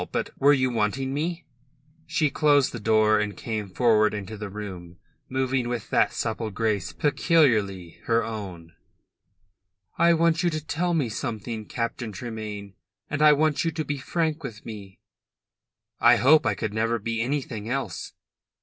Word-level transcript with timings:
But... 0.11 0.31
were 0.39 0.51
you 0.51 0.71
wanting 0.71 1.13
me?" 1.13 1.45
She 2.07 2.31
closed 2.31 2.71
the 2.71 2.79
door, 2.79 3.19
and 3.19 3.37
came 3.37 3.69
forward 3.69 4.15
into 4.15 4.35
the 4.35 4.49
room, 4.49 4.97
moving 5.29 5.69
with 5.69 5.91
that 5.91 6.11
supple 6.11 6.49
grace 6.49 6.91
peculiarly 6.91 7.99
her 8.05 8.23
own. 8.23 8.73
"I 9.99 10.13
want 10.15 10.41
you 10.41 10.49
to 10.49 10.65
tell 10.65 10.95
me 10.95 11.07
something, 11.07 11.67
Captain 11.67 12.11
Tremayne, 12.11 12.73
and 13.11 13.21
I 13.21 13.33
want 13.33 13.63
you 13.63 13.69
to 13.69 13.85
be 13.85 13.99
frank 13.99 14.41
with 14.41 14.65
me." 14.65 14.97
"I 15.99 16.15
hope 16.15 16.47
I 16.47 16.55
could 16.55 16.73
never 16.73 16.97
be 16.97 17.21
anything 17.21 17.69
else." 17.69 18.13